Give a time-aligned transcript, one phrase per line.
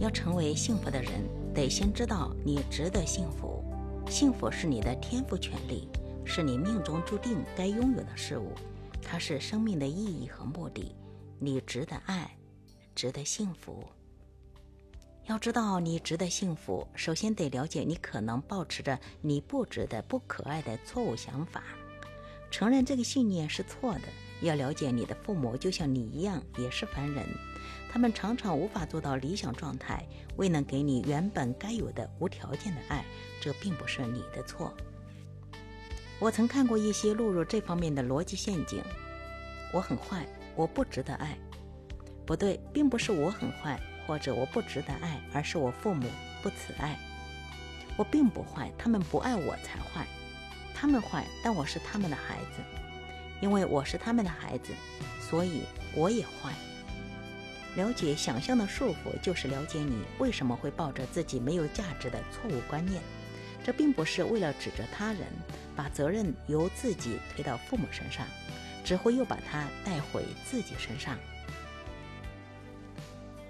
[0.00, 3.62] 要成为幸福的人，得先知道你值得幸福。
[4.08, 5.86] 幸福是你的天赋权利，
[6.24, 8.52] 是你命中注定该拥有的事物，
[9.02, 10.96] 它是生命的意义和目的。
[11.38, 12.34] 你值得爱，
[12.94, 13.84] 值得幸福。
[15.26, 21.62] 要知道你值得幸福，首先得了解你可能保持着你不值得、不可爱的错误想法，
[22.50, 24.00] 承认这个信念是错的。
[24.40, 27.26] 要了解你的父母就像你一样也是凡人，
[27.90, 33.04] 他们常常无法做到理想状态，未能给你原本该有的无条件的爱，
[33.40, 34.72] 这并不是你的错。
[36.20, 38.82] 我曾看过一些落入这方面的逻辑陷阱：
[39.72, 41.36] 我很坏，我不值得爱。
[42.24, 43.80] 不对，并不是我很坏。
[44.06, 46.08] 或者我不值得爱，而是我父母
[46.42, 46.98] 不慈爱。
[47.96, 50.04] 我并不坏，他们不爱我才坏。
[50.74, 52.60] 他们坏，但我是他们的孩子，
[53.40, 54.72] 因为我是他们的孩子，
[55.20, 55.62] 所以
[55.94, 56.52] 我也坏。
[57.76, 63.00] 了解想象的束缚，就是了解你为什么会抱着自己没有价值的错误观念。
[63.62, 65.26] 这并不是为了指责他人，
[65.76, 68.26] 把责任由自己推到父母身上，
[68.82, 71.16] 只会又把它带回自己身上。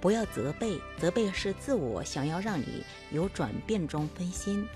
[0.00, 4.66] 不要责备，责备是自我想要让你由转变中分心。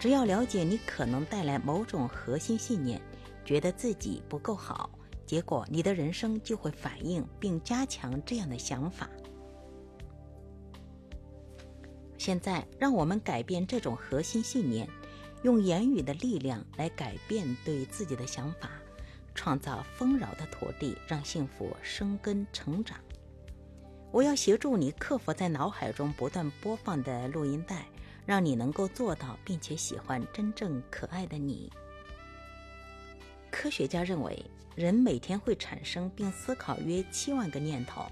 [0.00, 3.00] 只要了解你可能带来某种核心信念，
[3.44, 4.88] 觉得自己不够好，
[5.28, 9.10] 结果你的人生就会反映并加强这样的想法。
[12.16, 14.88] 现在，让我们改变这种核心信念，
[15.42, 18.70] 用言语的力量来改变对自己的想法，
[19.34, 22.98] 创造丰饶的土地，让幸福生根成长。
[24.10, 27.86] 我要协助你克服在脑海中不断播放的录音带，
[28.24, 31.70] 让你能够做到并且喜欢真正可爱的你。
[33.60, 34.40] 科学家认为，
[34.76, 38.06] 人每天会产生并思考约七万个念头，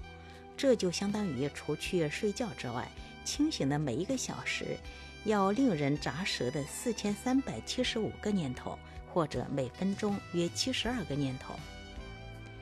[0.57, 2.85] 这就相当于除去睡觉之外，
[3.23, 4.77] 清醒的每一个小时
[5.23, 8.77] 要令人咂舌的四千三百七十五个念头，
[9.13, 11.53] 或者每分钟约七十二个念头。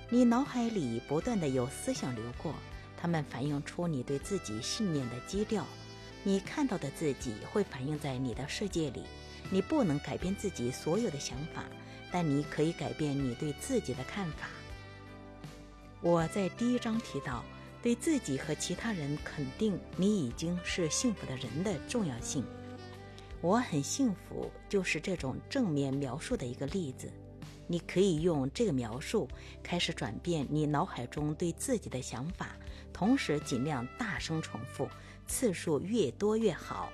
[0.08, 2.54] 你脑海里不断的有思想流过。
[2.96, 5.66] 它们反映出你对自己信念的基调，
[6.24, 9.06] 你看到的自己会反映在你的世界里。
[9.50, 11.64] 你不能改变自己所有的想法，
[12.12, 14.48] 但你可以改变你对自己的看法。
[16.02, 17.44] 我在第一章提到，
[17.82, 22.44] 对自己和其他人肯定你已经是幸福的人的重要性。
[23.42, 27.12] 我很幸福，就是这种正面描述的一个例子。
[27.68, 29.28] 你可以用这个描述
[29.64, 32.56] 开始转变你脑海中对自己的想法，
[32.94, 34.88] 同时尽量大声重复，
[35.26, 36.92] 次数越多越好。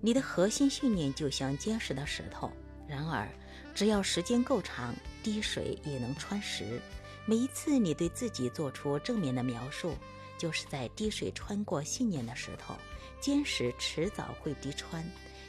[0.00, 2.50] 你的核心信念就像坚实的石头，
[2.92, 3.26] 然而
[3.74, 6.78] 只要时间够长，滴水也能穿石。
[7.24, 9.96] 每一次你对自己做出正面的描述，
[10.36, 12.76] 就是在滴水穿过信念的石头，
[13.18, 15.02] 坚实迟早会滴穿。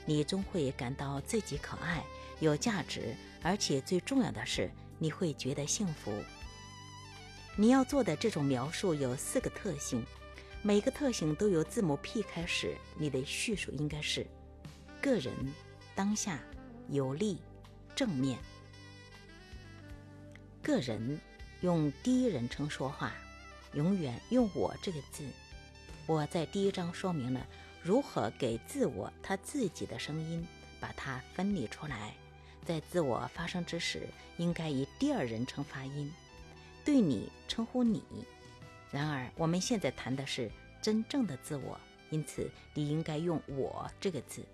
[0.06, 2.02] 你终会感到自己可爱、
[2.40, 6.14] 有价值，而且最重要的是，你会觉得幸福。
[7.58, 10.02] 你要做的这种描述有四个特性，
[10.62, 12.78] 每个特性都由字母 P 开始。
[12.98, 14.26] 你的叙述应该是：
[15.02, 15.34] 个人、
[15.94, 16.40] 当下、
[16.90, 17.38] 有利、
[17.96, 18.38] 正面。
[20.62, 21.20] 个人
[21.62, 23.14] 用第一人称说话，
[23.74, 25.24] 永远用我这个字。
[26.06, 27.46] 我在第一章说明了。
[27.86, 30.48] 如何给自我他自己的声音，
[30.80, 32.16] 把它分离出来，
[32.64, 34.08] 在自我发生之时，
[34.38, 36.10] 应该以第二人称发音，
[36.86, 38.02] 对你称呼你。
[38.90, 40.50] 然而，我们现在谈的是
[40.82, 41.78] 真正的自我，
[42.10, 44.46] 因此你应该用我这个字。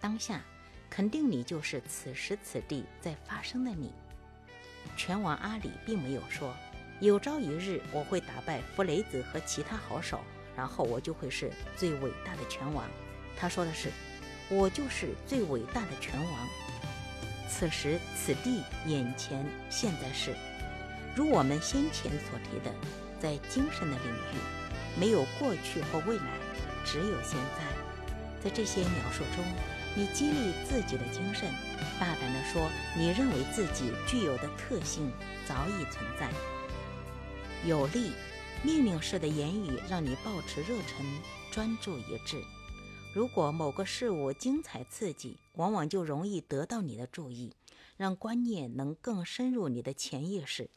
[0.00, 0.42] 当下，
[0.90, 3.92] 肯定你就是此时此地在发生的你。
[4.96, 6.54] 拳王阿里并没有说，
[7.00, 10.20] 有朝一日我会打败弗雷泽和其他好手。
[10.56, 12.84] 然后我就会是最伟大的拳王，
[13.36, 13.92] 他说的是，
[14.48, 16.48] 我就是最伟大的拳王。
[17.48, 20.34] 此时此地眼前现在是，
[21.14, 22.74] 如我们先前所提的，
[23.20, 26.24] 在精神的领域，没有过去或未来，
[26.84, 28.42] 只有现在。
[28.42, 29.44] 在这些描述中，
[29.96, 31.52] 你激励自己的精神，
[31.98, 35.10] 大胆地说，你认为自己具有的特性
[35.46, 36.30] 早已存在，
[37.66, 38.12] 有力。
[38.64, 41.06] 命令式的言语让你保持热忱、
[41.52, 42.42] 专注一致。
[43.14, 47.54] 如果某个事物精彩刺激，往往就容易得到你的注意，
[47.96, 50.70] 让观念能更深入你的潜意识。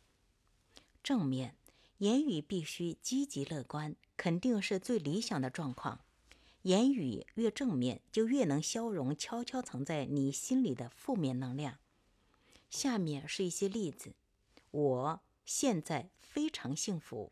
[1.01, 1.55] 正面
[1.97, 6.01] 言语必须积极乐观，肯定是最理想的状况。
[6.63, 11.79] 言语越正面，就越能消融悄悄藏在你心里的负面能量。
[12.69, 14.13] 下面是一些例子：
[14.69, 17.31] 我现在非常幸福。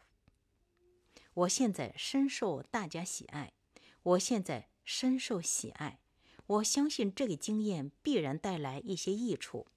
[1.36, 3.54] 我现在深受大家喜爱，
[4.02, 6.00] 我现在深受喜爱。
[6.48, 9.68] 我相信这个经验必然带来一些益处。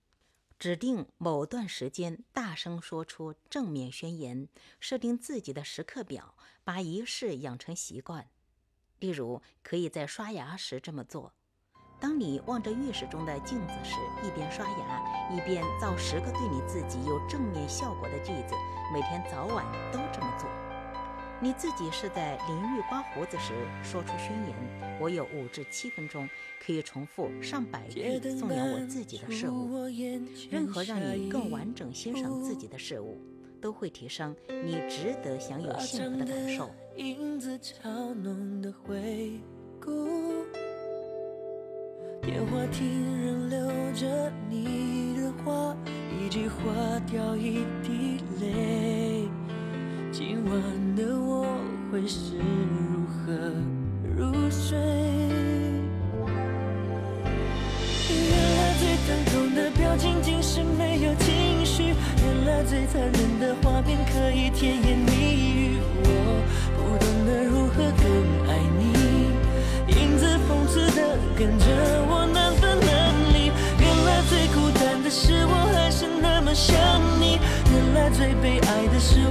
[0.59, 4.49] 指定某段时间大声说出正面宣言，
[4.81, 6.35] 设定自己的时刻表，
[6.65, 8.31] 把仪式养成习惯。
[9.03, 11.33] 例如，可以在刷牙时这么做。
[11.99, 18.55] 当你望着浴室中的镜子时，一边刷牙一边造十个对你自己有正面效果的句子，
[18.95, 20.49] 每天早晚都这么做。
[21.41, 23.53] 你自己是在淋浴刮胡子时
[23.83, 26.29] 说出宣言，我有五至七分钟
[26.65, 29.69] 可以重复上百句颂扬我自己的事物。
[30.49, 33.21] 任何让你更完整欣赏自己的事物，
[33.63, 36.69] 都会提升你值得享有幸福的感受。
[42.21, 43.59] 电话亭仍留
[43.95, 45.77] 着你的话，
[46.21, 46.63] 一句话
[47.11, 49.29] 掉一滴泪。
[50.13, 51.47] 今晚的我
[51.91, 53.33] 会是如何
[54.17, 55.32] 入睡？
[62.73, 65.13] 最残忍的画面可以甜言蜜
[65.45, 65.77] 语。
[66.05, 66.09] 我
[66.75, 68.09] 不懂得如何更
[68.49, 69.29] 爱你，
[69.93, 71.67] 影子讽刺的跟着
[72.09, 73.53] 我难分难离。
[73.79, 76.75] 原来最孤单的是我还是那么想
[77.21, 77.39] 你，
[77.75, 79.22] 原来最悲哀的是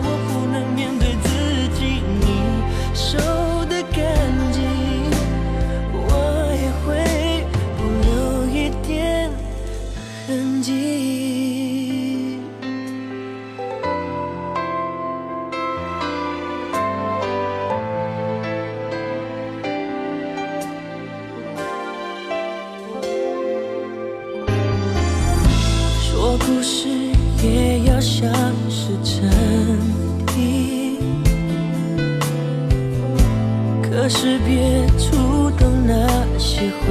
[34.01, 35.93] 可是别触动那
[36.39, 36.87] 些回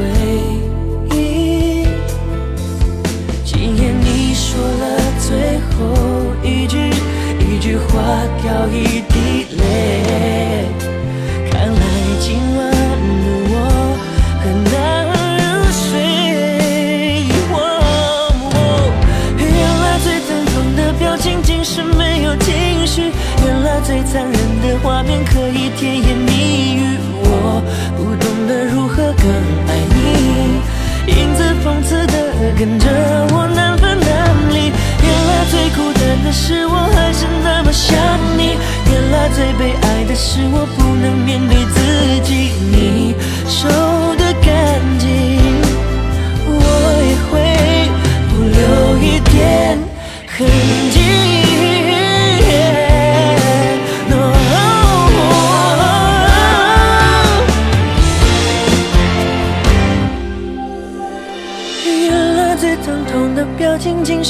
[1.10, 1.84] 忆。
[3.44, 5.76] 今夜你说了最后
[6.40, 6.78] 一句，
[7.40, 7.90] 一句话
[8.40, 9.39] 掉一滴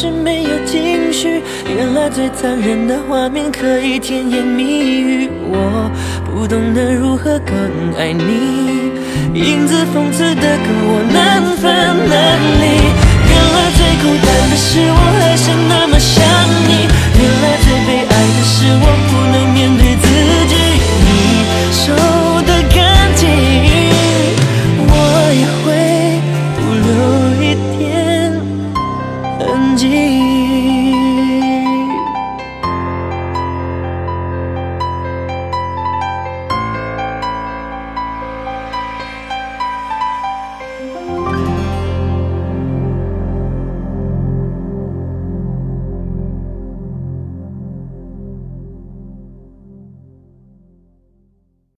[0.00, 1.42] 是没有情绪，
[1.76, 5.28] 原来最残忍的画面可以甜言蜜语。
[5.44, 5.90] 我
[6.24, 7.54] 不懂得如何更
[7.98, 8.96] 爱你，
[9.34, 11.68] 影子讽刺的跟我难分
[12.08, 12.80] 难离。
[13.28, 16.24] 原来最孤单的是我还是那么想
[16.64, 16.88] 你，
[17.20, 17.68] 原来最